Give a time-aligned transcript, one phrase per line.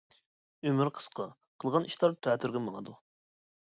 [0.69, 1.27] ئۆمۈر قىسقا،
[1.63, 3.01] قىلغان ئىشلار تەتۈرگە ماڭىدۇ.